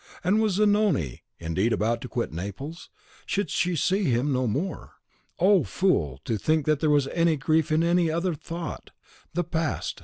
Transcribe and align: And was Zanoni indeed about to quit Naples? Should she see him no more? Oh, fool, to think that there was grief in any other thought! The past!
And 0.23 0.41
was 0.41 0.53
Zanoni 0.55 1.21
indeed 1.37 1.71
about 1.71 2.01
to 2.01 2.07
quit 2.07 2.31
Naples? 2.33 2.89
Should 3.27 3.51
she 3.51 3.75
see 3.75 4.05
him 4.05 4.33
no 4.33 4.47
more? 4.47 4.93
Oh, 5.37 5.63
fool, 5.63 6.19
to 6.25 6.39
think 6.39 6.65
that 6.65 6.79
there 6.79 6.89
was 6.89 7.07
grief 7.37 7.71
in 7.71 7.83
any 7.83 8.09
other 8.09 8.33
thought! 8.33 8.89
The 9.35 9.43
past! 9.43 9.99